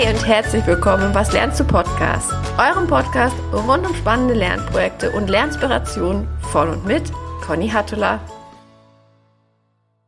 [0.00, 5.10] Hi und herzlich willkommen im Was lernst du Podcast, eurem Podcast rund um spannende Lernprojekte
[5.10, 7.12] und Lernspirationen von und mit
[7.42, 8.18] Conny Hattula.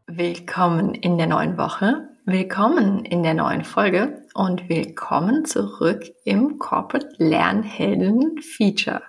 [0.07, 7.11] Willkommen in der neuen Woche, willkommen in der neuen Folge und willkommen zurück im Corporate
[7.18, 9.03] Lernhelden Feature.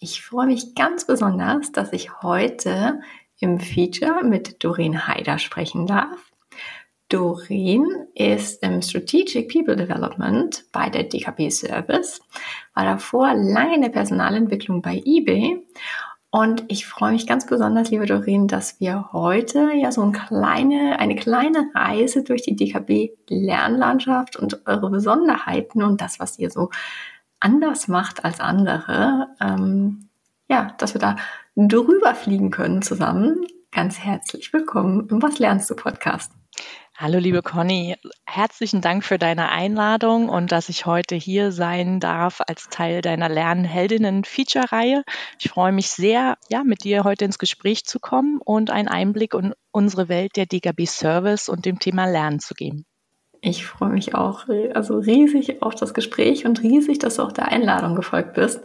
[0.00, 3.00] Ich freue mich ganz besonders, dass ich heute
[3.40, 6.33] im Feature mit Doreen Haider sprechen darf.
[7.14, 12.20] Doreen ist im Strategic People Development bei der DKB Service,
[12.74, 15.64] war davor lange in der Personalentwicklung bei eBay
[16.30, 20.98] und ich freue mich ganz besonders, liebe Doreen, dass wir heute ja so eine kleine,
[20.98, 26.70] eine kleine Reise durch die DKB Lernlandschaft und eure Besonderheiten und das, was ihr so
[27.38, 30.08] anders macht als andere, ähm,
[30.48, 31.14] ja, dass wir da
[31.54, 33.46] drüber fliegen können zusammen.
[33.70, 36.32] Ganz herzlich willkommen im Was lernst du Podcast.
[36.96, 42.40] Hallo liebe Conny, herzlichen Dank für deine Einladung und dass ich heute hier sein darf
[42.46, 45.02] als Teil deiner Lernheldinnen-Feature-Reihe.
[45.40, 49.34] Ich freue mich sehr, ja, mit dir heute ins Gespräch zu kommen und einen Einblick
[49.34, 52.86] in unsere Welt der DKB Service und dem Thema Lernen zu geben.
[53.40, 57.48] Ich freue mich auch also riesig auf das Gespräch und riesig, dass du auch der
[57.48, 58.60] Einladung gefolgt bist.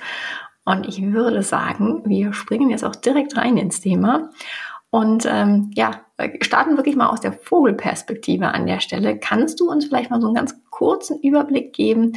[0.66, 4.30] Und ich würde sagen, wir springen jetzt auch direkt rein ins Thema.
[4.92, 6.02] Und ähm, ja,
[6.42, 9.20] starten wirklich mal aus der Vogelperspektive an der Stelle.
[9.20, 12.14] Kannst du uns vielleicht mal so einen ganz kurzen Überblick geben,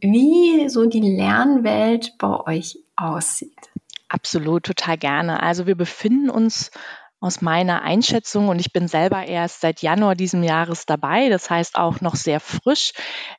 [0.00, 3.58] wie so die Lernwelt bei euch aussieht?
[4.08, 5.42] Absolut, total gerne.
[5.42, 6.70] Also wir befinden uns
[7.20, 11.76] aus meiner Einschätzung, und ich bin selber erst seit Januar diesem Jahres dabei, das heißt
[11.76, 12.92] auch noch sehr frisch,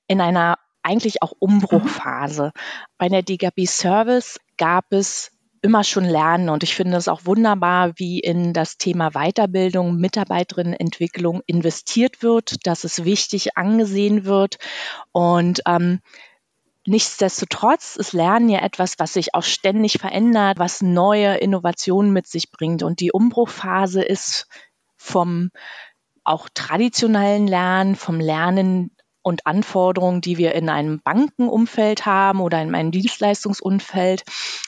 [0.07, 2.45] in einer eigentlich auch Umbruchphase.
[2.45, 2.51] Mhm.
[2.97, 5.31] Bei der DGB Service gab es
[5.67, 6.47] immer schon lernen.
[6.47, 12.85] Und ich finde es auch wunderbar, wie in das Thema Weiterbildung, Mitarbeiterinnenentwicklung investiert wird, dass
[12.85, 14.57] es wichtig angesehen wird.
[15.11, 15.99] Und ähm,
[16.89, 22.49] Nichtsdestotrotz ist Lernen ja etwas, was sich auch ständig verändert, was neue Innovationen mit sich
[22.49, 22.81] bringt.
[22.81, 24.47] Und die Umbruchphase ist
[24.95, 25.51] vom
[26.23, 32.73] auch traditionellen Lernen, vom Lernen und Anforderungen, die wir in einem Bankenumfeld haben oder in
[32.73, 34.23] einem Dienstleistungsumfeld,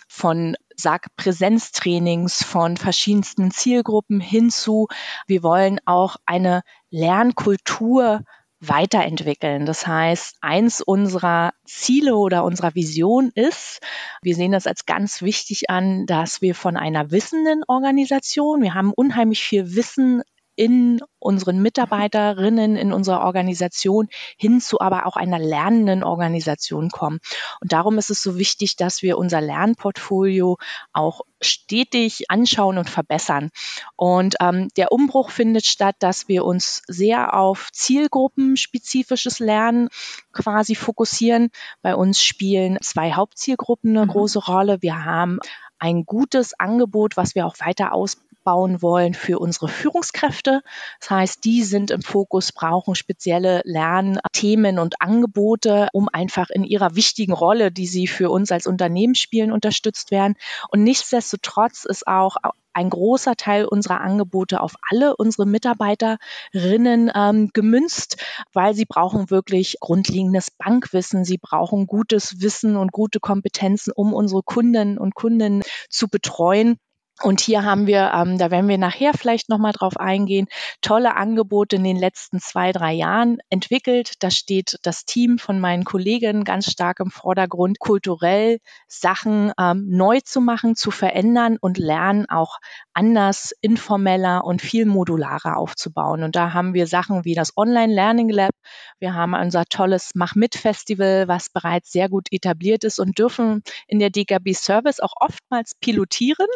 [0.10, 4.88] von sag Präsenztrainings von verschiedensten Zielgruppen hinzu.
[5.28, 8.22] Wir wollen auch eine Lernkultur
[8.62, 9.66] weiterentwickeln.
[9.66, 13.80] Das heißt, eins unserer Ziele oder unserer Vision ist,
[14.22, 18.94] wir sehen das als ganz wichtig an, dass wir von einer wissenden Organisation, wir haben
[18.94, 20.24] unheimlich viel Wissen
[20.60, 27.20] in unseren Mitarbeiterinnen, in unserer Organisation hin zu aber auch einer lernenden Organisation kommen.
[27.62, 30.58] Und darum ist es so wichtig, dass wir unser Lernportfolio
[30.92, 33.52] auch stetig anschauen und verbessern.
[33.96, 39.88] Und ähm, der Umbruch findet statt, dass wir uns sehr auf zielgruppenspezifisches Lernen
[40.34, 41.52] quasi fokussieren.
[41.82, 44.12] Bei uns spielen zwei Hauptzielgruppen eine mhm.
[44.12, 44.82] große Rolle.
[44.82, 45.40] Wir haben
[45.78, 50.62] ein gutes Angebot, was wir auch weiter ausbauen aufbauen wollen für unsere Führungskräfte.
[51.00, 56.96] Das heißt, die sind im Fokus, brauchen spezielle Lernthemen und Angebote, um einfach in ihrer
[56.96, 60.36] wichtigen Rolle, die sie für uns als Unternehmen spielen, unterstützt werden.
[60.70, 62.38] Und nichtsdestotrotz ist auch
[62.74, 68.18] ein großer Teil unserer Angebote auf alle unsere Mitarbeiterinnen ähm, gemünzt,
[68.54, 74.44] weil sie brauchen wirklich grundlegendes Bankwissen, sie brauchen gutes Wissen und gute Kompetenzen, um unsere
[74.44, 76.78] Kunden und Kundinnen zu betreuen.
[77.22, 80.48] Und hier haben wir, ähm, da werden wir nachher vielleicht nochmal drauf eingehen,
[80.82, 84.14] tolle Angebote in den letzten zwei, drei Jahren entwickelt.
[84.20, 90.20] Da steht das Team von meinen Kolleginnen ganz stark im Vordergrund, kulturell Sachen ähm, neu
[90.22, 92.60] zu machen, zu verändern und lernen auch
[93.00, 96.22] anders, informeller und viel modularer aufzubauen.
[96.24, 98.52] Und da haben wir Sachen wie das Online Learning Lab.
[99.00, 103.64] Wir haben unser tolles Mach mit Festival, was bereits sehr gut etabliert ist und dürfen
[103.88, 106.48] in der DKB Service auch oftmals pilotieren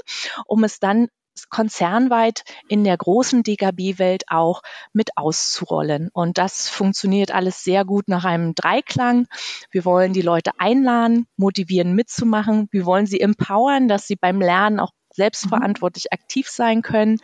[0.46, 1.08] um es dann
[1.50, 4.62] konzernweit in der großen DKB-Welt auch
[4.94, 6.10] mit auszurollen.
[6.14, 9.26] Und das funktioniert alles sehr gut nach einem Dreiklang.
[9.72, 12.68] Wir wollen die Leute einladen, motivieren mitzumachen.
[12.70, 16.16] Wir wollen sie empowern, dass sie beim Lernen auch selbstverantwortlich mhm.
[16.20, 17.20] aktiv sein können.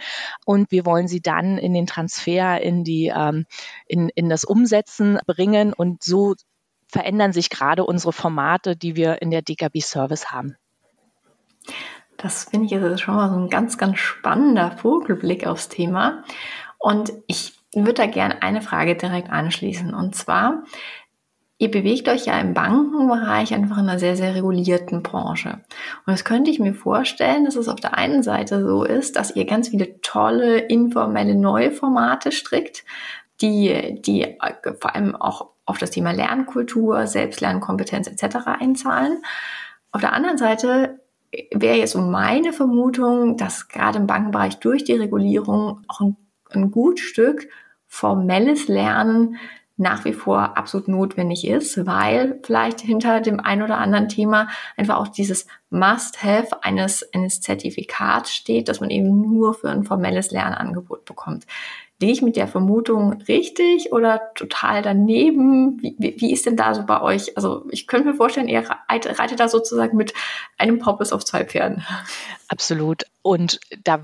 [0.46, 3.46] Und wir wollen sie dann in den Transfer, in die, ähm,
[3.88, 5.74] in, in das Umsetzen bringen.
[5.74, 6.36] Und so
[6.88, 10.56] verändern sich gerade unsere Formate, die wir in der DKB Service haben.
[12.18, 16.24] Das finde ich jetzt schon mal so ein ganz, ganz spannender Vogelblick aufs Thema.
[16.78, 19.94] Und ich würde da gerne eine Frage direkt anschließen.
[19.94, 20.64] Und zwar,
[21.60, 25.60] ihr bewegt euch ja im Bankenbereich einfach in einer sehr, sehr regulierten Branche.
[26.06, 29.36] Und das könnte ich mir vorstellen, dass es auf der einen Seite so ist, dass
[29.36, 32.86] ihr ganz viele tolle, informelle neue Formate strickt,
[33.42, 34.38] die, die
[34.80, 38.38] vor allem auch auf das Thema Lernkultur, Selbstlernkompetenz etc.
[38.60, 39.22] einzahlen.
[39.92, 41.02] Auf der anderen Seite
[41.54, 46.16] wäre jetzt so meine Vermutung, dass gerade im Bankenbereich durch die Regulierung auch ein,
[46.52, 47.50] ein gut Stück
[47.86, 49.36] formelles Lernen
[49.80, 54.98] nach wie vor absolut notwendig ist, weil vielleicht hinter dem ein oder anderen Thema einfach
[54.98, 61.06] auch dieses Must-Have eines, eines Zertifikats steht, dass man eben nur für ein formelles Lernangebot
[61.06, 61.46] bekommt.
[62.02, 65.82] Liege ich mit der Vermutung richtig oder total daneben?
[65.82, 67.36] Wie, wie, ist denn da so bei euch?
[67.36, 70.14] Also ich könnte mir vorstellen, ihr reitet da sozusagen mit
[70.58, 71.86] einem Poppes auf zwei Pferden.
[72.48, 73.04] Absolut.
[73.22, 74.02] Und da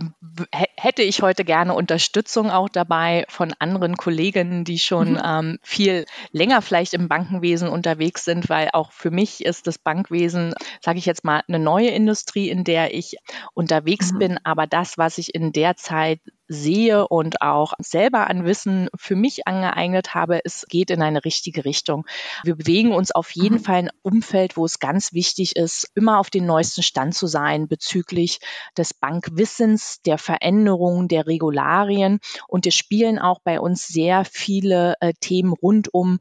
[0.51, 5.21] hätte ich heute gerne Unterstützung auch dabei von anderen Kolleginnen, die schon mhm.
[5.25, 10.53] ähm, viel länger vielleicht im Bankenwesen unterwegs sind, weil auch für mich ist das Bankwesen,
[10.81, 13.15] sage ich jetzt mal, eine neue Industrie, in der ich
[13.53, 14.19] unterwegs mhm.
[14.19, 14.39] bin.
[14.43, 19.47] Aber das, was ich in der Zeit sehe und auch selber an Wissen für mich
[19.47, 22.05] angeeignet habe, es geht in eine richtige Richtung.
[22.43, 23.63] Wir bewegen uns auf jeden mhm.
[23.63, 27.27] Fall in ein Umfeld, wo es ganz wichtig ist, immer auf den neuesten Stand zu
[27.27, 28.39] sein bezüglich
[28.77, 32.19] des Bankwissens, der Veränderungen, der Regularien.
[32.47, 36.19] Und es spielen auch bei uns sehr viele äh, Themen rund um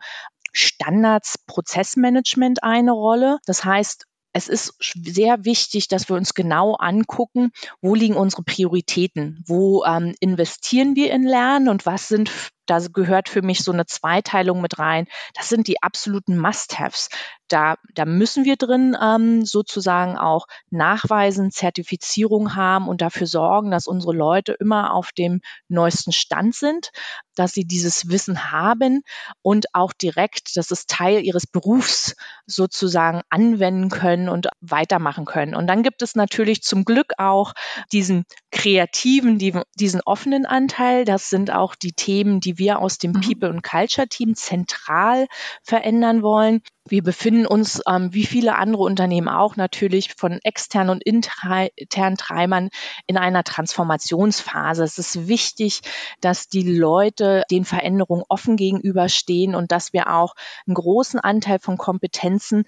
[0.52, 3.38] Standards, Prozessmanagement eine Rolle.
[3.44, 9.42] Das heißt, es ist sehr wichtig, dass wir uns genau angucken, wo liegen unsere Prioritäten,
[9.46, 12.30] wo ähm, investieren wir in Lernen und was sind
[12.66, 15.06] da gehört für mich so eine Zweiteilung mit rein.
[15.34, 17.08] Das sind die absoluten Must-Haves.
[17.48, 23.86] Da, da müssen wir drin ähm, sozusagen auch nachweisen, Zertifizierung haben und dafür sorgen, dass
[23.86, 26.90] unsere Leute immer auf dem neuesten Stand sind,
[27.34, 29.02] dass sie dieses Wissen haben
[29.42, 35.54] und auch direkt, dass es Teil ihres Berufs sozusagen anwenden können und weitermachen können.
[35.54, 37.52] Und dann gibt es natürlich zum Glück auch
[37.92, 41.04] diesen kreativen, diesen offenen Anteil.
[41.04, 43.20] Das sind auch die Themen, die wir aus dem mhm.
[43.20, 45.26] People und Culture Team zentral
[45.62, 46.62] verändern wollen.
[46.86, 52.68] Wir befinden uns, ähm, wie viele andere Unternehmen auch, natürlich von externen und internen Treibern
[53.06, 54.84] in einer Transformationsphase.
[54.84, 55.80] Es ist wichtig,
[56.20, 60.34] dass die Leute den Veränderungen offen gegenüberstehen und dass wir auch
[60.66, 62.64] einen großen Anteil von Kompetenzen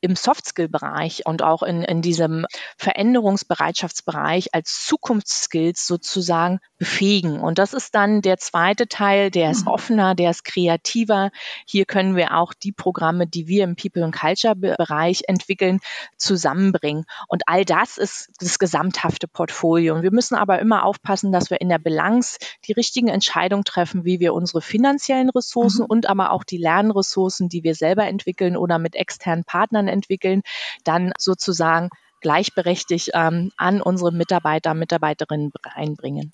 [0.00, 2.46] im Soft-Skill-Bereich und auch in, in diesem
[2.76, 7.40] Veränderungsbereitschaftsbereich als Zukunftsskills sozusagen befähigen.
[7.40, 9.72] Und das ist dann der zweite Teil, der ist mhm.
[9.72, 11.30] offener, der ist kreativer.
[11.66, 15.80] Hier können wir auch die Programme, die wir im People and Culture Bereich entwickeln,
[16.16, 17.04] zusammenbringen.
[17.26, 19.94] Und all das ist das gesamthafte Portfolio.
[19.94, 24.04] Und wir müssen aber immer aufpassen, dass wir in der Balance die richtigen Entscheidungen treffen,
[24.04, 25.90] wie wir unsere finanziellen Ressourcen mhm.
[25.90, 30.42] und aber auch die Lernressourcen, die wir selber entwickeln oder mit externen Partnern entwickeln,
[30.84, 31.90] dann sozusagen
[32.20, 36.32] gleichberechtigt ähm, an unsere Mitarbeiter, Mitarbeiterinnen einbringen.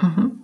[0.00, 0.42] Mhm.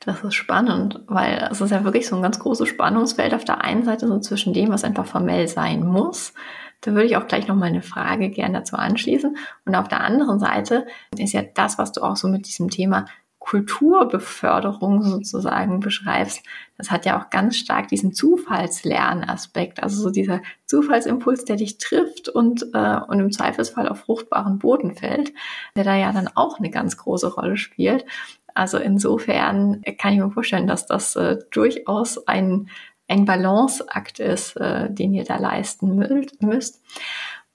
[0.00, 3.62] Das ist spannend, weil es ist ja wirklich so ein ganz großes Spannungsfeld auf der
[3.62, 6.32] einen Seite so zwischen dem, was einfach formell sein muss.
[6.80, 9.36] Da würde ich auch gleich noch mal eine Frage gerne dazu anschließen.
[9.64, 13.06] Und auf der anderen Seite ist ja das, was du auch so mit diesem Thema
[13.46, 16.42] Kulturbeförderung sozusagen beschreibst,
[16.76, 22.28] das hat ja auch ganz stark diesen Zufallslernaspekt, also so dieser Zufallsimpuls, der dich trifft
[22.28, 25.32] und, äh, und im Zweifelsfall auf fruchtbaren Boden fällt,
[25.76, 28.04] der da ja dann auch eine ganz große Rolle spielt.
[28.52, 32.68] Also insofern kann ich mir vorstellen, dass das äh, durchaus ein,
[33.06, 36.04] ein Balanceakt ist, äh, den ihr da leisten
[36.40, 36.82] müsst.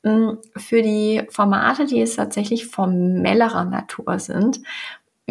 [0.04, 4.62] Mm, für die Formate, die jetzt tatsächlich formellerer Natur sind,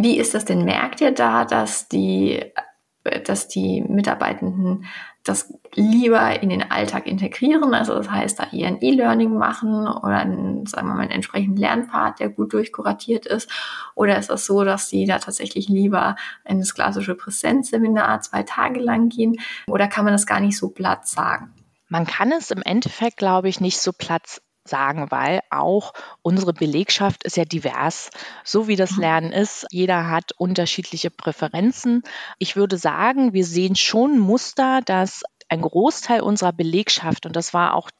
[0.02, 0.64] wie ist das denn?
[0.64, 2.44] Merkt ihr da, dass die,
[3.24, 4.86] dass die Mitarbeitenden
[5.22, 7.74] das lieber in den Alltag integrieren?
[7.74, 11.56] Also das heißt, da eher ein E-Learning machen oder einen, sagen wir mal, einen entsprechenden
[11.56, 13.50] Lernpfad, der gut durchkuratiert ist?
[13.94, 18.80] Oder ist das so, dass sie da tatsächlich lieber in das klassische Präsenzseminar zwei Tage
[18.80, 19.36] lang gehen?
[19.66, 21.52] Oder kann man das gar nicht so platt sagen?
[21.88, 27.24] Man kann es im Endeffekt, glaube ich, nicht so platt sagen, weil auch unsere Belegschaft
[27.24, 28.10] ist ja divers.
[28.44, 29.00] So wie das mhm.
[29.00, 32.02] Lernen ist, jeder hat unterschiedliche Präferenzen.
[32.38, 37.74] Ich würde sagen, wir sehen schon Muster, dass ein Großteil unserer Belegschaft, und das war
[37.74, 37.90] auch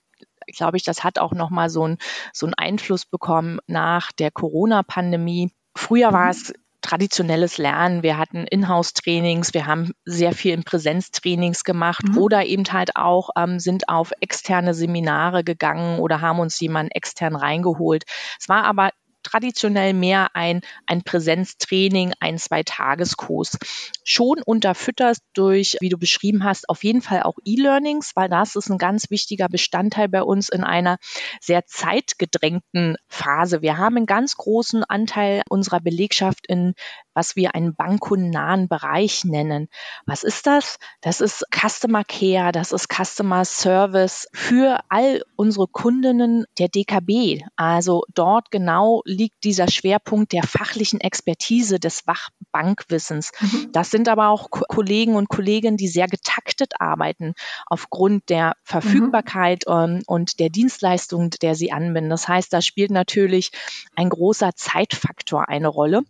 [0.57, 1.99] glaube ich, das hat auch nochmal so, ein,
[2.33, 5.53] so einen Einfluss bekommen nach der Corona-Pandemie.
[5.77, 6.31] Früher war mhm.
[6.31, 8.03] es traditionelles Lernen.
[8.03, 12.19] Wir hatten Inhouse-Trainings, wir haben sehr viel in Präsenztrainings gemacht mhm.
[12.19, 17.37] oder eben halt auch ähm, sind auf externe Seminare gegangen oder haben uns jemanden extern
[17.37, 18.05] reingeholt.
[18.39, 18.91] Es war aber
[19.23, 23.59] traditionell mehr ein, ein Präsenztraining, ein Zwei-Tageskurs.
[24.05, 28.71] Schon unterfüttert durch, wie du beschrieben hast, auf jeden Fall auch E-Learnings, weil das ist
[28.71, 30.99] ein ganz wichtiger Bestandteil bei uns in einer
[31.41, 33.63] sehr zeitgedrängten Phase.
[33.63, 36.75] Wir haben einen ganz großen Anteil unserer Belegschaft in
[37.15, 39.69] was wir einen bankkundennahen Bereich nennen.
[40.07, 40.79] Was ist das?
[41.01, 47.43] Das ist Customer Care, das ist Customer Service für all unsere Kundinnen der DKB.
[47.57, 53.33] Also dort genau liegt dieser Schwerpunkt der fachlichen Expertise des Wachbankwissens.
[53.41, 53.73] Mhm.
[53.73, 57.35] Das sind aber auch Kollegen und Kolleginnen, die sehr getaktet arbeiten
[57.67, 60.03] aufgrund der Verfügbarkeit mhm.
[60.07, 62.11] und der Dienstleistung, der sie anwenden.
[62.11, 63.51] Das heißt, da spielt natürlich
[63.97, 66.03] ein großer Zeitfaktor eine Rolle.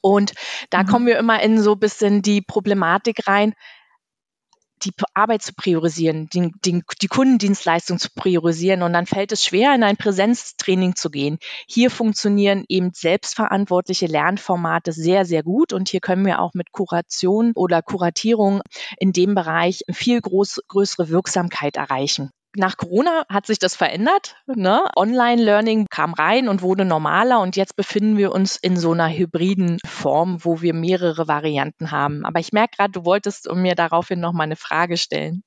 [0.00, 0.34] Und
[0.70, 0.86] da mhm.
[0.86, 3.54] kommen wir immer in so ein bisschen die Problematik rein,
[4.84, 8.82] die Arbeit zu priorisieren, die, die, die, Kundendienstleistung zu priorisieren.
[8.82, 11.38] Und dann fällt es schwer, in ein Präsenztraining zu gehen.
[11.66, 15.72] Hier funktionieren eben selbstverantwortliche Lernformate sehr, sehr gut.
[15.72, 18.62] Und hier können wir auch mit Kuration oder Kuratierung
[18.98, 24.36] in dem Bereich viel groß, größere Wirksamkeit erreichen nach Corona hat sich das verändert.
[24.46, 24.84] Ne?
[24.96, 29.78] Online-Learning kam rein und wurde normaler und jetzt befinden wir uns in so einer hybriden
[29.86, 32.24] Form, wo wir mehrere Varianten haben.
[32.24, 35.42] Aber ich merke gerade, du wolltest mir daraufhin noch mal eine Frage stellen.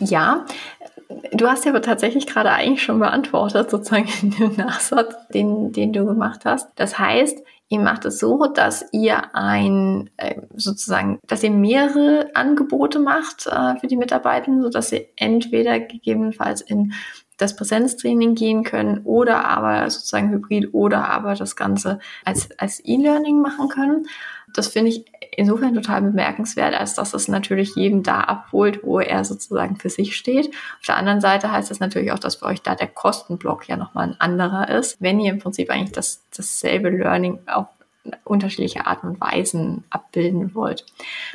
[0.00, 0.44] Ja,
[1.32, 5.92] du hast ja aber tatsächlich gerade eigentlich schon beantwortet, sozusagen in dem Nachsatz, den, den
[5.92, 6.68] du gemacht hast.
[6.76, 7.38] Das heißt,
[7.72, 13.78] Ihr macht es so, dass ihr ein äh, sozusagen, dass ihr mehrere Angebote macht äh,
[13.78, 16.92] für die Mitarbeitenden, so dass sie entweder gegebenenfalls in
[17.40, 23.40] das Präsenztraining gehen können oder aber sozusagen Hybrid oder aber das Ganze als, als E-Learning
[23.40, 24.06] machen können.
[24.52, 25.04] Das finde ich
[25.36, 30.16] insofern total bemerkenswert, als dass es natürlich jeden da abholt, wo er sozusagen für sich
[30.16, 30.48] steht.
[30.80, 33.76] Auf der anderen Seite heißt es natürlich auch, dass für euch da der Kostenblock ja
[33.76, 37.68] nochmal ein anderer ist, wenn ihr im Prinzip eigentlich das, dasselbe Learning auf
[38.24, 40.84] unterschiedliche Arten und Weisen abbilden wollt.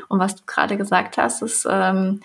[0.10, 2.22] Und was du gerade gesagt hast, ist, ähm,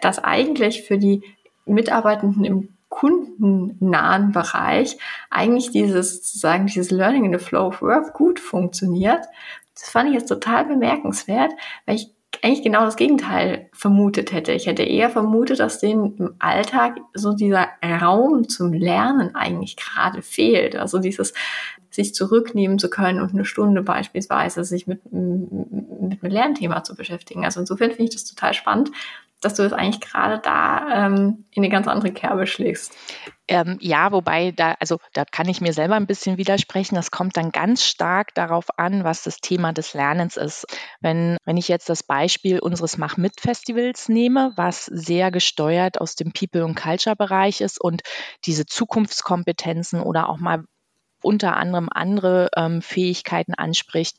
[0.00, 1.22] dass eigentlich für die
[1.66, 4.98] Mitarbeitenden im kundennahen Bereich
[5.30, 9.24] eigentlich dieses sozusagen dieses Learning in the Flow of Work gut funktioniert,
[9.74, 11.52] das fand ich jetzt total bemerkenswert,
[11.86, 14.52] weil ich eigentlich genau das Gegenteil vermutet hätte.
[14.52, 20.22] Ich hätte eher vermutet, dass denen im Alltag so dieser Raum zum Lernen eigentlich gerade
[20.22, 20.76] fehlt.
[20.76, 21.34] Also dieses
[21.90, 27.44] sich zurücknehmen zu können und eine Stunde beispielsweise sich mit, mit einem Lernthema zu beschäftigen.
[27.44, 28.90] Also insofern finde ich das total spannend,
[29.42, 32.96] dass du es eigentlich gerade da ähm, in eine ganz andere Kerbe schlägst.
[33.48, 36.94] Ähm, ja, wobei da, also da kann ich mir selber ein bisschen widersprechen.
[36.94, 40.64] Das kommt dann ganz stark darauf an, was das Thema des Lernens ist.
[41.00, 46.64] Wenn, wenn ich jetzt das Beispiel unseres Mach-Mit-Festivals nehme, was sehr gesteuert aus dem People-
[46.64, 48.02] und Culture-Bereich ist und
[48.46, 50.64] diese Zukunftskompetenzen oder auch mal
[51.22, 54.16] unter anderem andere ähm, Fähigkeiten anspricht,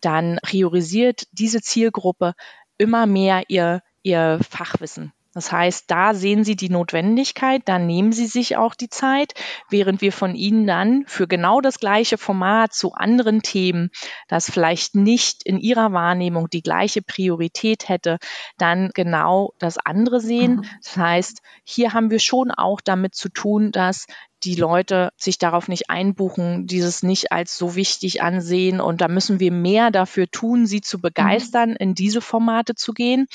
[0.00, 2.34] dann priorisiert diese Zielgruppe
[2.76, 5.12] immer mehr ihr ihr Fachwissen.
[5.34, 9.34] Das heißt, da sehen Sie die Notwendigkeit, da nehmen Sie sich auch die Zeit,
[9.68, 13.90] während wir von Ihnen dann für genau das gleiche Format zu anderen Themen,
[14.28, 18.18] das vielleicht nicht in Ihrer Wahrnehmung die gleiche Priorität hätte,
[18.58, 20.56] dann genau das andere sehen.
[20.56, 20.66] Mhm.
[20.82, 24.06] Das heißt, hier haben wir schon auch damit zu tun, dass
[24.44, 28.80] die Leute sich darauf nicht einbuchen, dieses nicht als so wichtig ansehen.
[28.80, 31.76] Und da müssen wir mehr dafür tun, sie zu begeistern, mhm.
[31.80, 33.26] in diese Formate zu gehen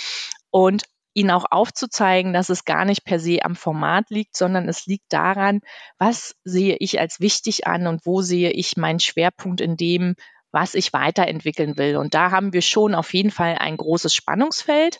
[0.51, 4.85] und ihnen auch aufzuzeigen, dass es gar nicht per se am Format liegt, sondern es
[4.85, 5.61] liegt daran,
[5.97, 10.15] was sehe ich als wichtig an und wo sehe ich meinen Schwerpunkt in dem,
[10.51, 11.97] was ich weiterentwickeln will.
[11.97, 14.99] Und da haben wir schon auf jeden Fall ein großes Spannungsfeld,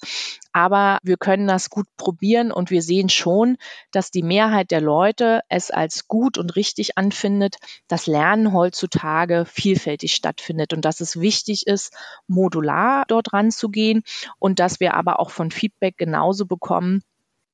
[0.54, 3.58] aber wir können das gut probieren und wir sehen schon,
[3.92, 10.14] dass die Mehrheit der Leute es als gut und richtig anfindet, dass Lernen heutzutage vielfältig
[10.14, 11.94] stattfindet und dass es wichtig ist,
[12.28, 14.04] modular dort ranzugehen
[14.38, 17.04] und dass wir aber auch von Feedback genauso bekommen,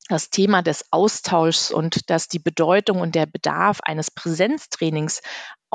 [0.07, 5.21] das Thema des Austauschs und dass die Bedeutung und der Bedarf eines Präsenztrainings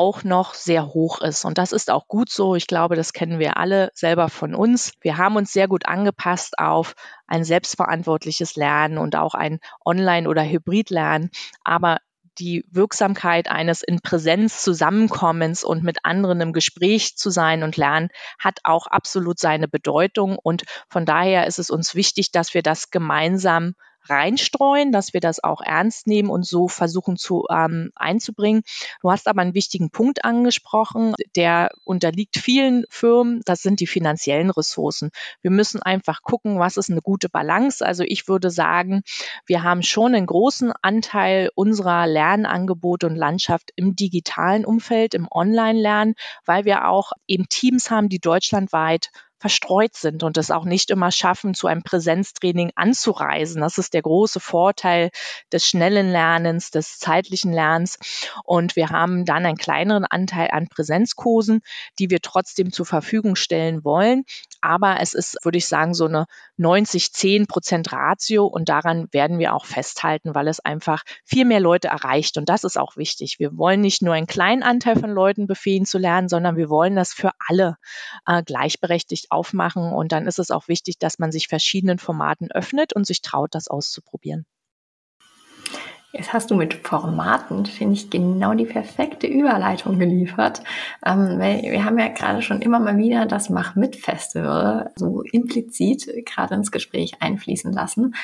[0.00, 1.45] auch noch sehr hoch ist.
[1.45, 2.54] Und das ist auch gut so.
[2.54, 4.95] Ich glaube, das kennen wir alle selber von uns.
[5.02, 6.95] Wir haben uns sehr gut angepasst auf
[7.26, 11.28] ein selbstverantwortliches Lernen und auch ein Online- oder Hybridlernen.
[11.64, 11.99] Aber
[12.38, 18.09] die Wirksamkeit eines in Präsenz Zusammenkommens und mit anderen im Gespräch zu sein und lernen,
[18.38, 20.38] hat auch absolut seine Bedeutung.
[20.42, 23.75] Und von daher ist es uns wichtig, dass wir das gemeinsam
[24.09, 28.62] reinstreuen, dass wir das auch ernst nehmen und so versuchen zu ähm, einzubringen.
[29.02, 33.40] Du hast aber einen wichtigen Punkt angesprochen, der unterliegt vielen Firmen.
[33.45, 35.11] Das sind die finanziellen Ressourcen.
[35.42, 37.85] Wir müssen einfach gucken, was ist eine gute Balance.
[37.85, 39.02] Also ich würde sagen,
[39.47, 46.14] wir haben schon einen großen Anteil unserer Lernangebote und Landschaft im digitalen Umfeld, im Online-Lernen,
[46.45, 51.11] weil wir auch eben Teams haben, die deutschlandweit verstreut sind und es auch nicht immer
[51.11, 53.62] schaffen, zu einem Präsenztraining anzureisen.
[53.62, 55.11] Das ist der große Vorteil
[55.50, 57.99] des schnellen Lernens, des zeitlichen Lernens.
[58.44, 61.62] Und wir haben dann einen kleineren Anteil an Präsenzkursen,
[61.99, 64.25] die wir trotzdem zur Verfügung stellen wollen.
[64.61, 66.26] Aber es ist, würde ich sagen, so eine
[66.59, 71.88] 90-10 Prozent Ratio und daran werden wir auch festhalten, weil es einfach viel mehr Leute
[71.88, 72.37] erreicht.
[72.37, 73.38] Und das ist auch wichtig.
[73.38, 76.97] Wir wollen nicht nur einen kleinen Anteil von Leuten befähigen zu lernen, sondern wir wollen
[76.97, 77.76] das für alle
[78.26, 79.93] äh, gleichberechtigt aufmachen.
[79.93, 83.55] Und dann ist es auch wichtig, dass man sich verschiedenen Formaten öffnet und sich traut,
[83.55, 84.47] das auszuprobieren.
[86.12, 90.61] Jetzt hast du mit Formaten, finde ich, genau die perfekte Überleitung geliefert.
[91.07, 96.73] Ähm, wir haben ja gerade schon immer mal wieder das Mach-Mit-Festival so implizit gerade ins
[96.73, 98.17] Gespräch einfließen lassen.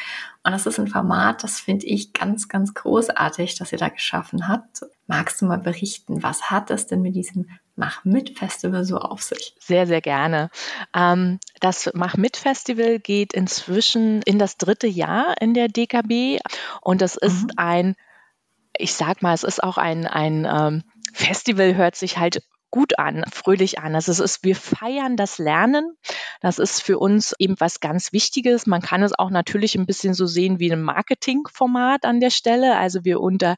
[0.42, 4.48] Und das ist ein Format, das finde ich ganz, ganz großartig, dass ihr da geschaffen
[4.48, 4.80] habt.
[5.06, 9.54] Magst du mal berichten, was hat es denn mit diesem Mach-Mit-Festival so auf sich?
[9.58, 10.50] Sehr, sehr gerne.
[10.94, 16.40] Ähm, das Mach-Mit-Festival geht inzwischen in das dritte Jahr in der DKB
[16.80, 17.50] und das ist mhm.
[17.56, 17.96] ein,
[18.78, 23.24] ich sag mal, es ist auch ein, ein ähm, Festival, hört sich halt gut an,
[23.32, 23.94] fröhlich an.
[23.94, 25.96] Also es ist, wir feiern das Lernen.
[26.40, 28.66] Das ist für uns eben was ganz Wichtiges.
[28.66, 32.76] Man kann es auch natürlich ein bisschen so sehen wie ein Marketingformat an der Stelle.
[32.76, 33.56] Also wir unter,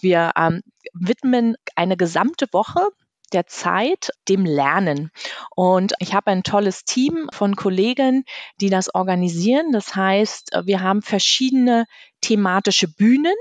[0.00, 0.62] wir ähm,
[0.94, 2.88] widmen eine gesamte Woche
[3.32, 5.10] der Zeit dem Lernen.
[5.54, 8.24] Und ich habe ein tolles Team von Kollegen,
[8.60, 9.72] die das organisieren.
[9.72, 11.86] Das heißt, wir haben verschiedene
[12.20, 13.34] thematische Bühnen,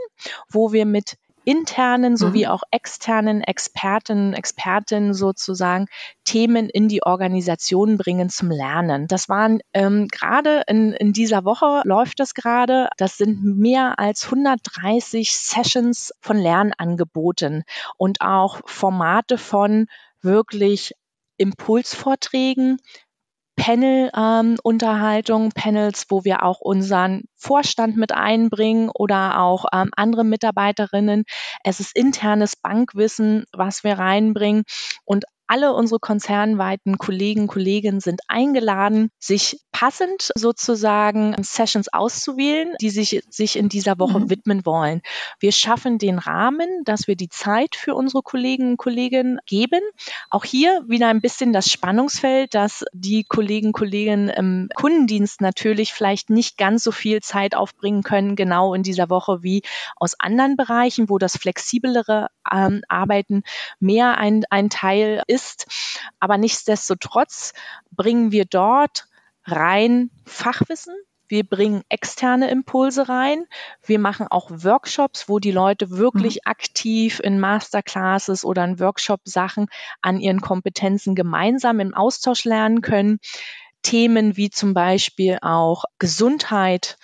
[0.49, 2.51] wo wir mit internen sowie mhm.
[2.51, 5.87] auch externen Experten, Expertinnen sozusagen
[6.23, 9.07] Themen in die Organisation bringen zum Lernen.
[9.07, 12.89] Das waren ähm, gerade in, in dieser Woche läuft das gerade.
[12.97, 17.63] Das sind mehr als 130 Sessions von Lernangeboten
[17.97, 19.87] und auch Formate von
[20.21, 20.93] wirklich
[21.37, 22.79] Impulsvorträgen,
[23.65, 31.23] Panel-Unterhaltung, ähm, Panels, wo wir auch unseren Vorstand mit einbringen oder auch ähm, andere Mitarbeiterinnen.
[31.63, 34.65] Es ist internes Bankwissen, was wir reinbringen
[35.03, 43.21] und alle unsere konzernweiten Kollegen, Kolleginnen sind eingeladen, sich passend sozusagen Sessions auszuwählen, die sich,
[43.29, 44.29] sich in dieser Woche mhm.
[44.29, 45.01] widmen wollen.
[45.39, 49.81] Wir schaffen den Rahmen, dass wir die Zeit für unsere Kollegen und Kolleginnen geben.
[50.29, 56.29] Auch hier wieder ein bisschen das Spannungsfeld, dass die Kollegen, Kolleginnen im Kundendienst natürlich vielleicht
[56.29, 59.61] nicht ganz so viel Zeit aufbringen können, genau in dieser Woche wie
[59.97, 63.43] aus anderen Bereichen, wo das flexiblere ähm, Arbeiten
[63.79, 65.67] mehr ein, ein Teil ist.
[66.19, 67.53] Aber nichtsdestotrotz
[67.91, 69.07] bringen wir dort
[69.45, 70.95] rein Fachwissen,
[71.27, 73.45] wir bringen externe Impulse rein.
[73.83, 76.51] Wir machen auch Workshops, wo die Leute wirklich mhm.
[76.51, 79.67] aktiv in Masterclasses oder in Workshop-Sachen
[80.01, 83.19] an ihren Kompetenzen gemeinsam im Austausch lernen können.
[83.81, 86.97] Themen wie zum Beispiel auch Gesundheit,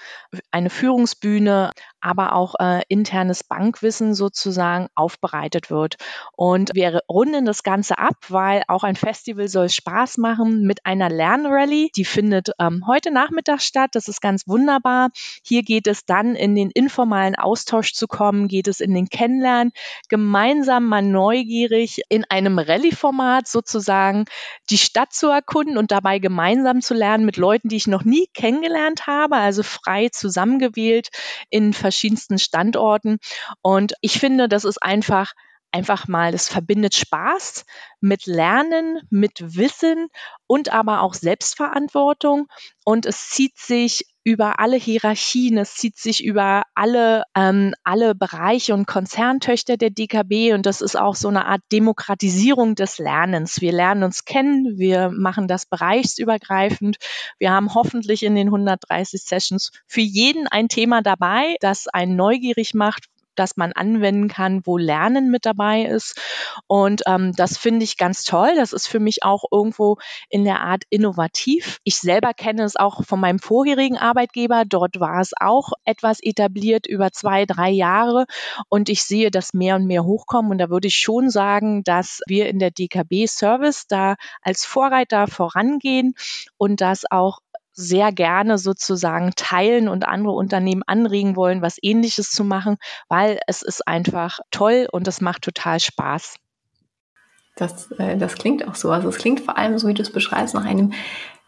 [0.49, 1.71] eine Führungsbühne,
[2.02, 5.96] aber auch äh, internes Bankwissen sozusagen aufbereitet wird.
[6.36, 11.10] Und wir runden das Ganze ab, weil auch ein Festival soll Spaß machen mit einer
[11.10, 11.92] Lernrally.
[11.96, 13.92] Die findet ähm, heute Nachmittag statt.
[13.94, 15.10] Das ist ganz wunderbar.
[15.44, 19.72] Hier geht es dann in den informalen Austausch zu kommen, geht es in den Kennenlernen,
[20.10, 24.26] gemeinsam mal neugierig in einem Rallye-Format sozusagen
[24.70, 28.28] die Stadt zu erkunden und dabei gemeinsam zu lernen mit Leuten, die ich noch nie
[28.34, 31.10] kennengelernt habe, also frei zusammengewählt
[31.50, 33.17] in verschiedenen verschiedensten Standorten.
[33.62, 35.34] Und ich finde, das ist einfach
[35.73, 37.65] einfach mal, das verbindet Spaß
[38.01, 40.08] mit Lernen, mit Wissen
[40.47, 42.47] und aber auch Selbstverantwortung.
[42.84, 48.73] Und es zieht sich über alle Hierarchien, es zieht sich über alle, ähm, alle Bereiche
[48.73, 53.62] und Konzerntöchter der DKB und das ist auch so eine Art Demokratisierung des Lernens.
[53.62, 56.97] Wir lernen uns kennen, wir machen das bereichsübergreifend.
[57.39, 62.73] Wir haben hoffentlich in den 130 Sessions für jeden ein Thema dabei, das einen neugierig
[62.73, 63.05] macht,
[63.36, 66.20] das man anwenden kann, wo Lernen mit dabei ist.
[66.67, 68.54] Und ähm, das finde ich ganz toll.
[68.56, 69.98] Das ist für mich auch irgendwo
[70.30, 71.80] in der Art innovativ.
[71.84, 74.63] Ich selber kenne es auch von meinem vorherigen Arbeitgeber.
[74.65, 78.26] Dort war es auch etwas etabliert über zwei, drei Jahre.
[78.70, 80.52] Und ich sehe das mehr und mehr hochkommen.
[80.52, 85.28] Und da würde ich schon sagen, dass wir in der DKB Service da als Vorreiter
[85.28, 86.13] vorangehen
[86.58, 87.39] und das auch
[87.73, 93.62] sehr gerne sozusagen teilen und andere Unternehmen anregen wollen, was ähnliches zu machen, weil es
[93.62, 96.36] ist einfach toll und es macht total Spaß.
[97.55, 98.91] Das, äh, das klingt auch so.
[98.91, 100.93] Also es klingt vor allem, so wie du es beschreibst, nach einem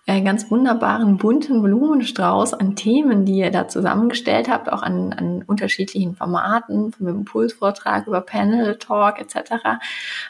[0.05, 5.43] äh, ganz wunderbaren, bunten Blumenstrauß an Themen, die ihr da zusammengestellt habt, auch an, an
[5.43, 9.79] unterschiedlichen Formaten, vom Impulsvortrag über Panel Talk etc.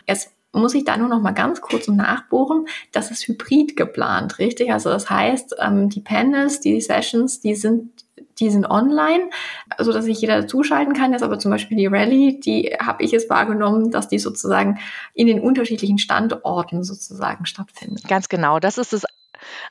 [0.07, 4.71] Jetzt muss ich da nur noch mal ganz kurz nachbohren, das ist hybrid geplant, richtig?
[4.71, 8.03] Also das heißt, ähm, die Panels, die Sessions, die sind
[8.39, 9.29] die sind online,
[9.77, 11.11] so dass sich jeder dazuschalten kann.
[11.11, 14.79] Jetzt aber zum Beispiel die Rallye, die habe ich es wahrgenommen, dass die sozusagen
[15.13, 18.07] in den unterschiedlichen Standorten sozusagen stattfindet.
[18.07, 18.59] Ganz genau.
[18.59, 19.05] Das ist das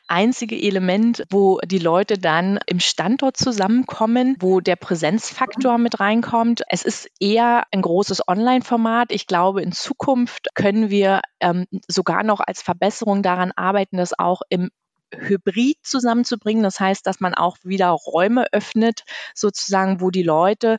[0.08, 6.62] einzige Element, wo die Leute dann im Standort zusammenkommen, wo der Präsenzfaktor mit reinkommt.
[6.68, 9.12] Es ist eher ein großes Online-Format.
[9.12, 14.42] Ich glaube, in Zukunft können wir ähm, sogar noch als Verbesserung daran arbeiten, das auch
[14.48, 14.70] im
[15.14, 16.62] Hybrid zusammenzubringen.
[16.62, 19.04] Das heißt, dass man auch wieder Räume öffnet,
[19.34, 20.78] sozusagen, wo die Leute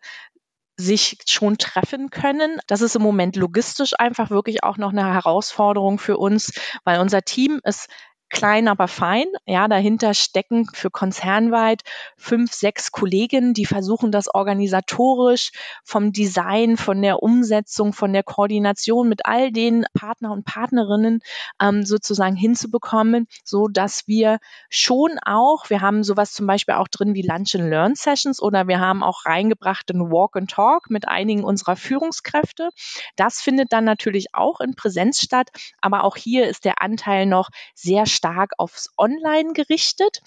[0.76, 2.60] sich schon treffen können.
[2.68, 6.52] Das ist im Moment logistisch einfach wirklich auch noch eine Herausforderung für uns,
[6.84, 7.88] weil unser Team ist
[8.34, 9.28] klein, aber fein.
[9.46, 11.84] Ja, dahinter stecken für konzernweit
[12.18, 15.52] fünf, sechs Kolleginnen, die versuchen das organisatorisch
[15.84, 21.22] vom Design, von der Umsetzung, von der Koordination mit all den Partner und Partnerinnen
[21.62, 27.14] ähm, sozusagen hinzubekommen, so dass wir schon auch, wir haben sowas zum Beispiel auch drin
[27.14, 31.08] wie Lunch and Learn Sessions oder wir haben auch reingebracht ein Walk and Talk mit
[31.08, 32.70] einigen unserer Führungskräfte.
[33.16, 35.50] Das findet dann natürlich auch in Präsenz statt,
[35.82, 40.22] aber auch hier ist der Anteil noch sehr stark stark aufs Online gerichtet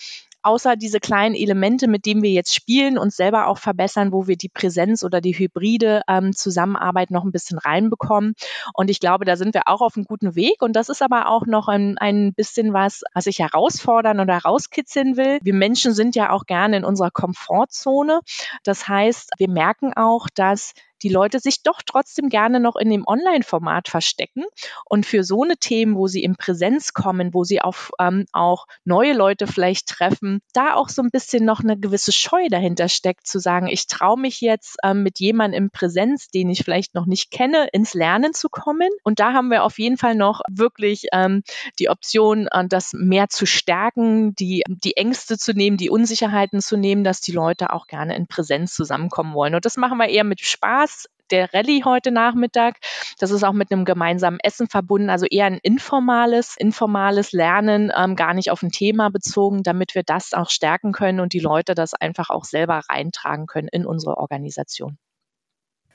[0.46, 4.36] außer diese kleinen Elemente, mit denen wir jetzt spielen, uns selber auch verbessern, wo wir
[4.36, 8.34] die Präsenz oder die hybride ähm, Zusammenarbeit noch ein bisschen reinbekommen.
[8.72, 10.62] Und ich glaube, da sind wir auch auf einem guten Weg.
[10.62, 15.16] Und das ist aber auch noch ein, ein bisschen was, was ich herausfordern oder rauskitzeln
[15.16, 15.40] will.
[15.42, 18.20] Wir Menschen sind ja auch gerne in unserer Komfortzone.
[18.62, 20.74] Das heißt, wir merken auch, dass
[21.06, 24.42] die Leute sich doch trotzdem gerne noch in dem Online-Format verstecken.
[24.84, 28.66] Und für so eine Themen, wo sie in Präsenz kommen, wo sie auf ähm, auch
[28.84, 33.28] neue Leute vielleicht treffen, da auch so ein bisschen noch eine gewisse Scheu dahinter steckt,
[33.28, 37.06] zu sagen, ich traue mich jetzt ähm, mit jemandem in Präsenz, den ich vielleicht noch
[37.06, 38.90] nicht kenne, ins Lernen zu kommen.
[39.04, 41.44] Und da haben wir auf jeden Fall noch wirklich ähm,
[41.78, 46.76] die Option, äh, das mehr zu stärken, die, die Ängste zu nehmen, die Unsicherheiten zu
[46.76, 49.54] nehmen, dass die Leute auch gerne in Präsenz zusammenkommen wollen.
[49.54, 50.95] Und das machen wir eher mit Spaß
[51.30, 52.76] der Rallye heute Nachmittag.
[53.18, 58.16] Das ist auch mit einem gemeinsamen Essen verbunden, also eher ein informales, informales Lernen, ähm,
[58.16, 61.74] gar nicht auf ein Thema bezogen, damit wir das auch stärken können und die Leute
[61.74, 64.98] das einfach auch selber reintragen können in unsere Organisation.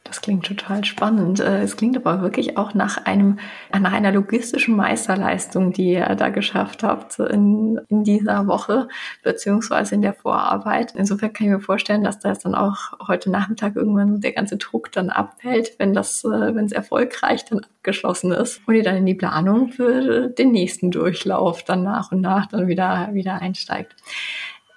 [0.04, 1.40] Das klingt total spannend.
[1.40, 3.38] Äh, es klingt aber wirklich auch nach einem,
[3.72, 8.88] nach einer logistischen Meisterleistung, die ihr da geschafft habt in, in dieser Woche,
[9.24, 10.94] beziehungsweise in der Vorarbeit.
[10.96, 14.92] Insofern kann ich mir vorstellen, dass da dann auch heute Nachmittag irgendwann der ganze Druck
[14.92, 19.06] dann abfällt, wenn das, äh, wenn es erfolgreich dann abgeschlossen ist und ihr dann in
[19.06, 23.96] die Planung für den nächsten Durchlauf dann nach und nach dann wieder, wieder einsteigt.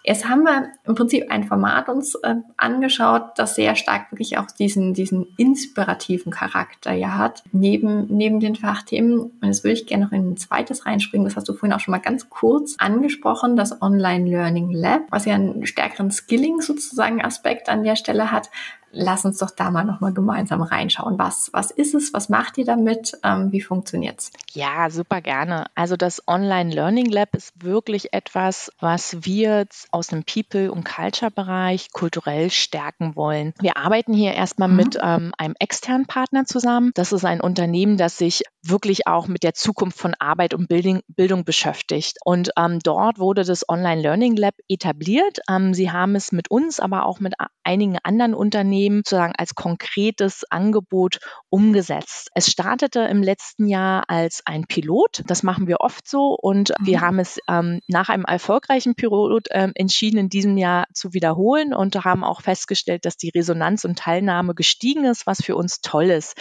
[0.07, 4.47] Jetzt haben wir im Prinzip ein Format uns äh, angeschaut, das sehr stark wirklich auch
[4.47, 9.19] diesen, diesen inspirativen Charakter ja hat, neben, neben den Fachthemen.
[9.19, 11.25] Und jetzt würde ich gerne noch in ein zweites reinspringen.
[11.25, 15.25] Das hast du vorhin auch schon mal ganz kurz angesprochen, das Online Learning Lab, was
[15.25, 18.51] ja einen stärkeren Skilling sozusagen Aspekt an der Stelle hat
[18.95, 21.19] lass uns doch da mal nochmal gemeinsam reinschauen.
[21.19, 22.13] Was, was ist es?
[22.15, 23.19] Was macht ihr damit?
[23.23, 24.31] Ähm, wie funktioniert's?
[24.53, 25.67] Ja, super gerne.
[25.75, 31.91] Also das Online Learning Lab ist wirklich etwas, was wir aus dem People- und Culture-Bereich
[31.93, 33.53] kulturell stärken wollen.
[33.61, 34.77] Wir arbeiten hier erstmal mhm.
[34.77, 36.93] mit ähm, einem externen Partner zusammen.
[36.95, 41.01] Das ist ein Unternehmen, das sich wirklich auch mit der Zukunft von Arbeit und Bildung,
[41.09, 42.19] Bildung beschäftigt.
[42.25, 45.41] Und ähm, dort wurde das Online Learning Lab etabliert.
[45.51, 49.55] Ähm, sie haben es mit uns, aber auch mit einigen anderen Unternehmen Unternehmen sozusagen als
[49.55, 51.19] konkretes Angebot
[51.49, 52.31] umgesetzt.
[52.35, 55.23] Es startete im letzten Jahr als ein Pilot.
[55.27, 56.87] Das machen wir oft so und mhm.
[56.87, 61.75] wir haben es ähm, nach einem erfolgreichen Pilot ähm, entschieden, in diesem Jahr zu wiederholen
[61.75, 66.11] und haben auch festgestellt, dass die Resonanz und Teilnahme gestiegen ist, was für uns toll
[66.11, 66.37] ist.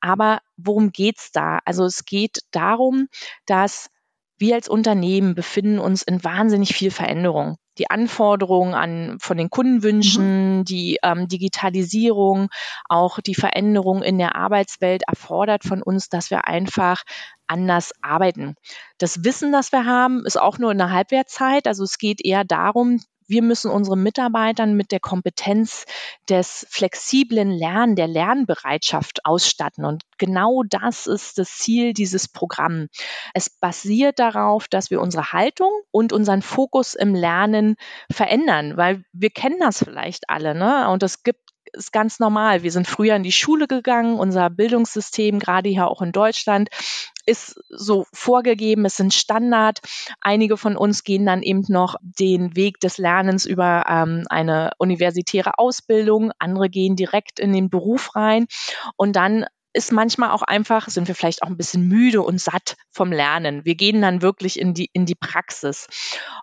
[0.00, 1.58] Aber worum geht's da?
[1.64, 3.08] Also es geht darum,
[3.46, 3.88] dass
[4.36, 10.58] wir als Unternehmen befinden uns in wahnsinnig viel Veränderung die Anforderungen an von den Kundenwünschen,
[10.58, 10.64] mhm.
[10.64, 12.48] die ähm, Digitalisierung,
[12.88, 17.02] auch die Veränderung in der Arbeitswelt erfordert von uns, dass wir einfach
[17.46, 18.54] anders arbeiten.
[18.98, 21.66] Das Wissen, das wir haben, ist auch nur in der Halbwertzeit.
[21.66, 25.84] Also es geht eher darum, wir müssen unsere Mitarbeitern mit der Kompetenz
[26.28, 29.84] des flexiblen Lernen, der Lernbereitschaft ausstatten.
[29.84, 32.88] Und genau das ist das Ziel dieses Programms.
[33.34, 37.76] Es basiert darauf, dass wir unsere Haltung und unseren Fokus im Lernen
[38.10, 40.88] verändern, weil wir kennen das vielleicht alle, ne?
[40.90, 41.43] Und es gibt
[41.74, 42.62] ist ganz normal.
[42.62, 44.18] Wir sind früher in die Schule gegangen.
[44.18, 46.68] Unser Bildungssystem, gerade hier auch in Deutschland,
[47.26, 49.80] ist so vorgegeben, es sind Standard.
[50.20, 55.58] Einige von uns gehen dann eben noch den Weg des Lernens über ähm, eine universitäre
[55.58, 58.46] Ausbildung, andere gehen direkt in den Beruf rein
[58.96, 62.76] und dann ist manchmal auch einfach, sind wir vielleicht auch ein bisschen müde und satt
[62.90, 63.64] vom Lernen.
[63.64, 65.88] Wir gehen dann wirklich in die, in die Praxis.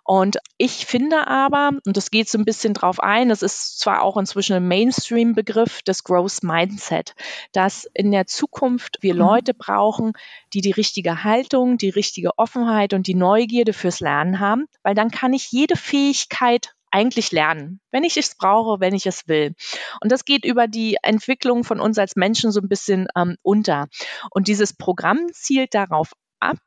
[0.04, 4.02] Und ich finde aber, und das geht so ein bisschen drauf ein, das ist zwar
[4.02, 7.14] auch inzwischen ein Mainstream-Begriff des Growth Mindset,
[7.52, 9.20] dass in der Zukunft wir mhm.
[9.20, 10.12] Leute brauchen,
[10.52, 15.10] die die richtige Haltung, die richtige Offenheit und die Neugierde fürs Lernen haben, weil dann
[15.10, 19.54] kann ich jede Fähigkeit eigentlich lernen, wenn ich es brauche, wenn ich es will.
[20.00, 23.88] Und das geht über die Entwicklung von uns als Menschen so ein bisschen ähm, unter.
[24.30, 26.58] Und dieses Programm zielt darauf ab,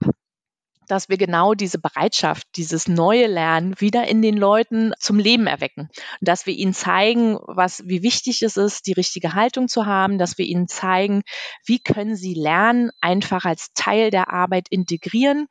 [0.88, 5.90] dass wir genau diese Bereitschaft, dieses neue Lernen wieder in den Leuten zum Leben erwecken.
[6.20, 10.18] Und dass wir ihnen zeigen, was, wie wichtig es ist, die richtige Haltung zu haben,
[10.18, 11.24] dass wir ihnen zeigen,
[11.66, 15.48] wie können sie Lernen einfach als Teil der Arbeit integrieren,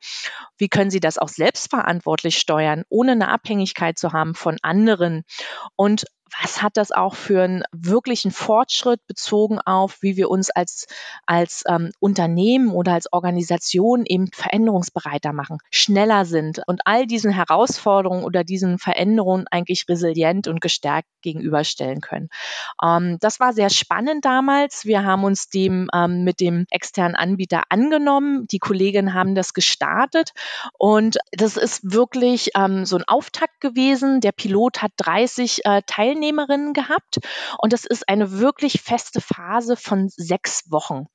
[0.57, 5.23] wie können sie das auch selbstverantwortlich steuern, ohne eine Abhängigkeit zu haben von anderen
[5.75, 6.05] und
[6.41, 10.87] was hat das auch für einen wirklichen Fortschritt bezogen auf, wie wir uns als,
[11.25, 18.23] als ähm, Unternehmen oder als Organisation eben veränderungsbereiter machen, schneller sind und all diesen Herausforderungen
[18.23, 22.29] oder diesen Veränderungen eigentlich resilient und gestärkt gegenüberstellen können.
[22.83, 24.85] Ähm, das war sehr spannend damals.
[24.85, 28.47] Wir haben uns dem ähm, mit dem externen Anbieter angenommen.
[28.47, 30.31] Die Kolleginnen haben das gestartet
[30.77, 34.21] und das ist wirklich ähm, so ein Auftakt gewesen.
[34.21, 37.19] Der Pilot hat 30 äh, Teilnehmer Teilnehmerinnen gehabt
[37.59, 41.05] und das ist eine wirklich feste Phase von sechs Wochen.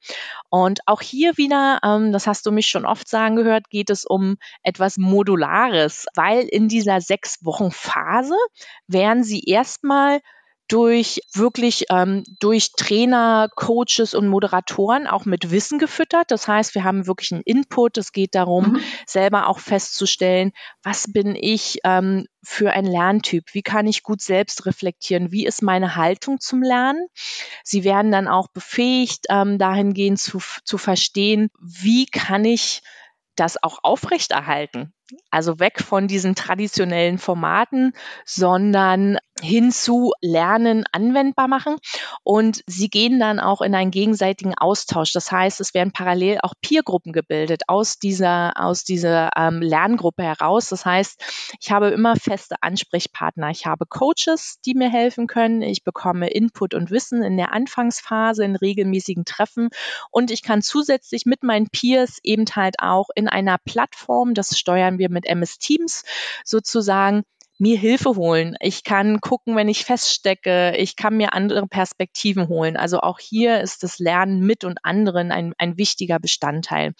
[0.50, 4.04] Und auch hier wieder, ähm, das hast du mich schon oft sagen gehört, geht es
[4.04, 8.36] um etwas Modulares, weil in dieser sechs Wochen Phase
[8.86, 10.20] werden sie erstmal
[10.70, 16.30] durch wirklich ähm, durch Trainer, Coaches und Moderatoren auch mit Wissen gefüttert.
[16.30, 17.98] Das heißt, wir haben wirklich einen Input.
[17.98, 18.80] Es geht darum, mhm.
[19.04, 20.52] selber auch festzustellen,
[20.85, 23.52] was bin ich ähm, für ein Lerntyp?
[23.52, 25.33] Wie kann ich gut selbst reflektieren?
[25.33, 27.04] Wie ist meine Haltung zum Lernen?
[27.64, 32.83] Sie werden dann auch befähigt, ähm, dahingehend zu, zu verstehen, wie kann ich
[33.40, 34.92] das auch aufrechterhalten.
[35.30, 41.76] Also weg von diesen traditionellen Formaten, sondern hin zu Lernen anwendbar machen.
[42.22, 45.12] Und sie gehen dann auch in einen gegenseitigen Austausch.
[45.12, 50.68] Das heißt, es werden parallel auch Peergruppen gebildet aus dieser, aus dieser ähm, Lerngruppe heraus.
[50.68, 51.22] Das heißt,
[51.61, 53.50] ich habe immer feste Ansprechpartner.
[53.50, 55.62] Ich habe Coaches, die mir helfen können.
[55.62, 59.68] Ich bekomme Input und Wissen in der Anfangsphase, in regelmäßigen Treffen.
[60.11, 64.98] Und ich kann zusätzlich mit meinen Peers eben halt auch in einer Plattform, das steuern
[64.98, 66.05] wir mit MS Teams
[66.44, 67.24] sozusagen
[67.61, 68.57] mir Hilfe holen.
[68.61, 70.75] Ich kann gucken, wenn ich feststecke.
[70.77, 72.77] Ich kann mir andere Perspektiven holen.
[72.77, 76.94] Also auch hier ist das Lernen mit und anderen ein, ein wichtiger Bestandteil.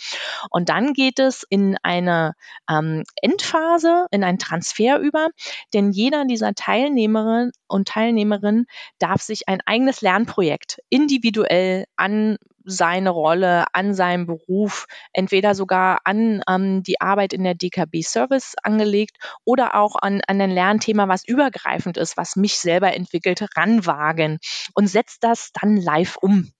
[0.51, 2.35] Und dann geht es in eine
[2.69, 5.29] ähm, Endphase, in einen Transfer über,
[5.73, 8.67] denn jeder dieser Teilnehmerinnen und Teilnehmerinnen
[8.99, 12.37] darf sich ein eigenes Lernprojekt individuell an
[12.71, 18.55] seine Rolle, an seinem Beruf, entweder sogar an ähm, die Arbeit in der DKB Service
[18.63, 24.39] angelegt oder auch an, an ein Lernthema, was übergreifend ist, was mich selber entwickelt, ranwagen
[24.75, 26.51] und setzt das dann live um.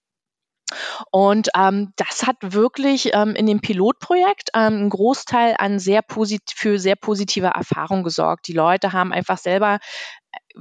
[1.11, 6.79] Und ähm, das hat wirklich ähm, in dem Pilotprojekt ähm, einen Großteil an sehr für
[6.79, 8.47] sehr positive Erfahrungen gesorgt.
[8.47, 9.79] Die Leute haben einfach selber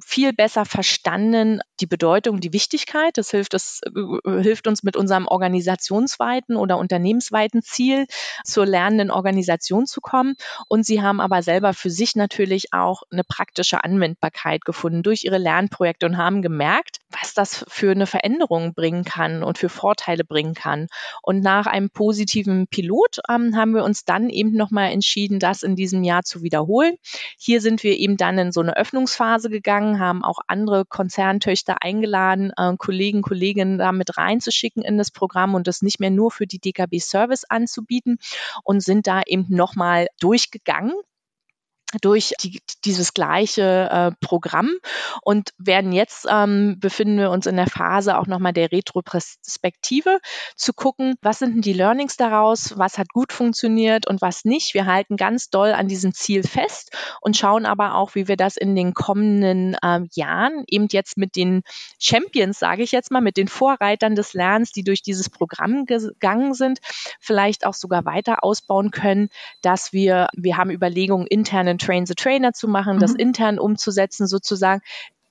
[0.03, 3.17] viel besser verstanden die Bedeutung, die Wichtigkeit.
[3.19, 8.07] Das hilft, das äh, hilft uns mit unserem organisationsweiten oder unternehmensweiten Ziel
[8.45, 10.37] zur lernenden Organisation zu kommen.
[10.69, 15.39] Und sie haben aber selber für sich natürlich auch eine praktische Anwendbarkeit gefunden durch ihre
[15.39, 20.55] Lernprojekte und haben gemerkt, was das für eine Veränderung bringen kann und für Vorteile bringen
[20.55, 20.87] kann.
[21.23, 25.77] Und nach einem positiven Pilot ähm, haben wir uns dann eben nochmal entschieden, das in
[25.77, 26.95] diesem Jahr zu wiederholen.
[27.39, 32.53] Hier sind wir eben dann in so eine Öffnungsphase gegangen haben auch andere Konzerntöchter eingeladen,
[32.57, 36.47] äh, Kollegen, Kolleginnen da mit reinzuschicken in das Programm und das nicht mehr nur für
[36.47, 38.19] die DKB Service anzubieten
[38.65, 40.95] und sind da eben nochmal durchgegangen
[42.01, 44.71] durch die, dieses gleiche äh, Programm
[45.23, 50.21] und werden jetzt ähm, befinden wir uns in der Phase auch nochmal der Retroperspektive
[50.57, 54.75] zu gucken, was sind denn die Learnings daraus, was hat gut funktioniert und was nicht.
[54.75, 58.57] Wir halten ganz doll an diesem Ziel fest und schauen aber auch, wie wir das
[58.57, 61.63] in den kommenden ähm, Jahren eben jetzt mit den
[61.99, 66.55] Champions, sage ich jetzt mal, mit den Vorreitern des Lernens, die durch dieses Programm gegangen
[66.55, 66.79] sind,
[67.19, 69.29] vielleicht auch sogar weiter ausbauen können,
[69.63, 73.01] dass wir, wir haben Überlegungen internen Train the Trainer zu machen, mhm.
[73.01, 74.83] das intern umzusetzen sozusagen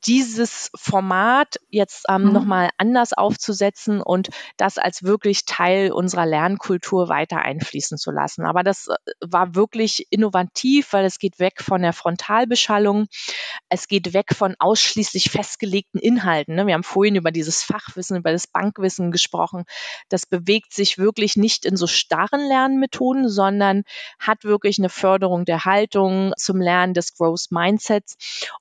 [0.06, 2.34] dieses Format jetzt ähm, mhm.
[2.34, 8.46] nochmal anders aufzusetzen und das als wirklich Teil unserer Lernkultur weiter einfließen zu lassen.
[8.46, 13.08] Aber das äh, war wirklich innovativ, weil es geht weg von der Frontalbeschallung,
[13.68, 16.56] es geht weg von ausschließlich festgelegten Inhalten.
[16.56, 16.66] Ne?
[16.66, 19.66] Wir haben vorhin über dieses Fachwissen, über das Bankwissen gesprochen.
[20.08, 23.84] Das bewegt sich wirklich nicht in so starren Lernmethoden, sondern
[24.18, 28.16] hat wirklich eine Förderung der Haltung zum Lernen des Growth Mindsets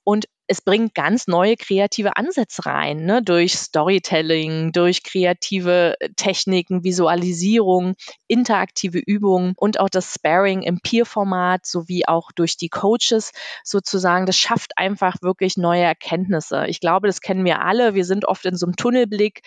[0.05, 3.23] und es bringt ganz neue kreative Ansätze rein, ne?
[3.23, 7.95] durch Storytelling, durch kreative äh, Techniken, Visualisierung,
[8.27, 13.33] interaktive Übungen und auch das Sparring im Peer-Format sowie auch durch die Coaches
[13.63, 14.25] sozusagen.
[14.25, 16.67] Das schafft einfach wirklich neue Erkenntnisse.
[16.67, 17.95] Ich glaube, das kennen wir alle.
[17.95, 19.43] Wir sind oft in so einem Tunnelblick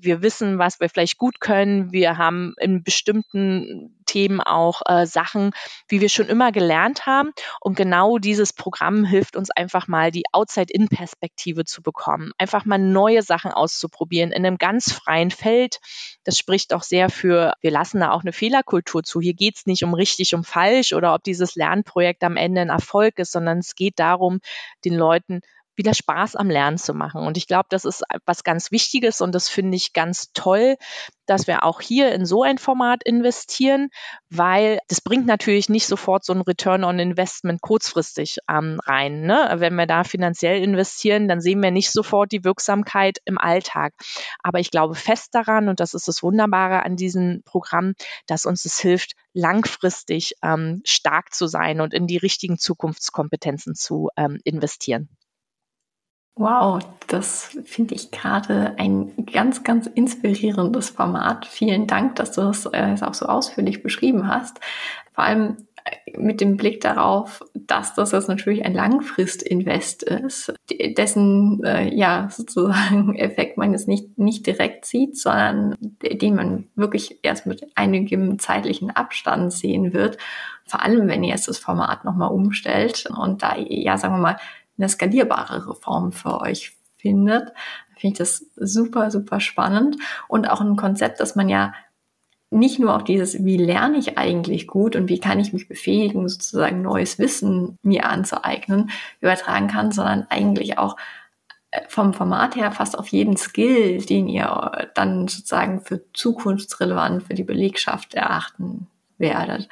[0.00, 1.92] wir wissen, was wir vielleicht gut können.
[1.92, 5.52] Wir haben in bestimmten Themen auch äh, Sachen,
[5.88, 7.32] wie wir schon immer gelernt haben.
[7.60, 12.32] Und genau dieses Programm hilft uns einfach mal, die Outside-In-Perspektive zu bekommen.
[12.38, 15.78] Einfach mal neue Sachen auszuprobieren in einem ganz freien Feld.
[16.24, 19.20] Das spricht auch sehr für, wir lassen da auch eine Fehlerkultur zu.
[19.20, 22.68] Hier geht es nicht um richtig, um falsch oder ob dieses Lernprojekt am Ende ein
[22.68, 24.40] Erfolg ist, sondern es geht darum,
[24.84, 25.40] den Leuten
[25.76, 27.26] wieder Spaß am Lernen zu machen.
[27.26, 30.76] Und ich glaube, das ist was ganz Wichtiges und das finde ich ganz toll,
[31.26, 33.88] dass wir auch hier in so ein Format investieren,
[34.28, 39.22] weil das bringt natürlich nicht sofort so ein Return on Investment kurzfristig ähm, rein.
[39.22, 39.54] Ne?
[39.56, 43.94] Wenn wir da finanziell investieren, dann sehen wir nicht sofort die Wirksamkeit im Alltag.
[44.42, 47.94] Aber ich glaube fest daran, und das ist das Wunderbare an diesem Programm,
[48.26, 54.10] dass uns es hilft, langfristig ähm, stark zu sein und in die richtigen Zukunftskompetenzen zu
[54.16, 55.08] ähm, investieren.
[56.34, 61.46] Wow, das finde ich gerade ein ganz, ganz inspirierendes Format.
[61.46, 64.58] Vielen Dank, dass du das äh, auch so ausführlich beschrieben hast.
[65.12, 70.54] Vor allem äh, mit dem Blick darauf, dass das jetzt natürlich ein Langfristinvest ist,
[70.96, 77.18] dessen äh, ja sozusagen Effekt man jetzt nicht nicht direkt sieht, sondern den man wirklich
[77.22, 80.16] erst mit einigem zeitlichen Abstand sehen wird.
[80.64, 84.36] Vor allem, wenn ihr jetzt das Format nochmal umstellt und da ja sagen wir mal
[84.78, 87.52] eine skalierbare Reform für euch findet.
[87.96, 89.96] Finde ich das super, super spannend
[90.28, 91.72] und auch ein Konzept, dass man ja
[92.52, 96.28] nicht nur auf dieses, wie lerne ich eigentlich gut und wie kann ich mich befähigen,
[96.28, 100.96] sozusagen neues Wissen mir anzueignen, übertragen kann, sondern eigentlich auch
[101.70, 107.34] äh, vom Format her fast auf jeden Skill, den ihr dann sozusagen für zukunftsrelevant für
[107.34, 109.68] die Belegschaft erachten werdet.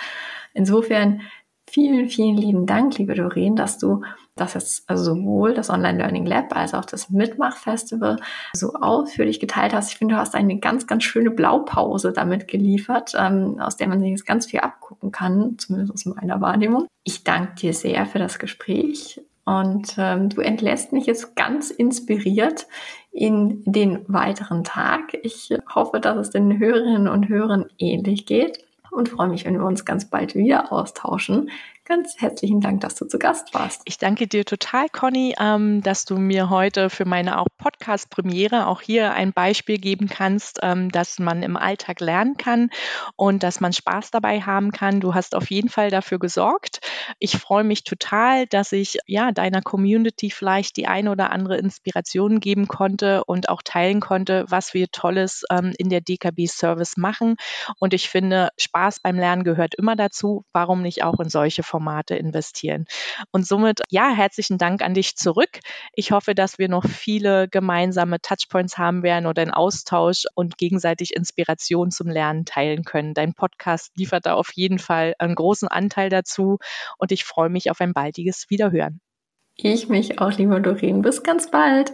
[0.55, 1.21] Insofern
[1.69, 4.03] vielen, vielen lieben Dank, liebe Doreen, dass du
[4.37, 8.17] das jetzt also sowohl das Online Learning Lab als auch das Mitmach-Festival
[8.55, 9.93] so ausführlich geteilt hast.
[9.93, 14.01] Ich finde, du hast eine ganz, ganz schöne Blaupause damit geliefert, ähm, aus der man
[14.01, 16.87] sich jetzt ganz viel abgucken kann, zumindest aus meiner Wahrnehmung.
[17.05, 22.67] Ich danke dir sehr für das Gespräch und ähm, du entlässt mich jetzt ganz inspiriert
[23.13, 25.15] in den weiteren Tag.
[25.23, 29.67] Ich hoffe, dass es den Hörerinnen und Hörern ähnlich geht und freue mich, wenn wir
[29.67, 31.51] uns ganz bald wieder austauschen.
[31.91, 33.83] Ganz herzlichen Dank, dass du zu Gast warst.
[33.85, 38.81] Ich danke dir total, Conny, ähm, dass du mir heute für meine auch Podcast-Premiere auch
[38.81, 42.71] hier ein Beispiel geben kannst, ähm, dass man im Alltag lernen kann
[43.17, 45.01] und dass man Spaß dabei haben kann.
[45.01, 46.79] Du hast auf jeden Fall dafür gesorgt.
[47.19, 52.39] Ich freue mich total, dass ich ja deiner Community vielleicht die eine oder andere Inspiration
[52.39, 57.35] geben konnte und auch teilen konnte, was wir Tolles ähm, in der DKB Service machen.
[57.81, 60.45] Und ich finde, Spaß beim Lernen gehört immer dazu.
[60.53, 61.80] Warum nicht auch in solche Formate?
[61.81, 62.85] Formate investieren.
[63.31, 65.61] Und somit, ja, herzlichen Dank an dich zurück.
[65.95, 71.17] Ich hoffe, dass wir noch viele gemeinsame Touchpoints haben werden oder einen Austausch und gegenseitig
[71.17, 73.15] Inspiration zum Lernen teilen können.
[73.15, 76.59] Dein Podcast liefert da auf jeden Fall einen großen Anteil dazu
[76.99, 79.01] und ich freue mich auf ein baldiges Wiederhören.
[79.57, 81.01] Ich mich auch, lieber Doreen.
[81.01, 81.93] Bis ganz bald.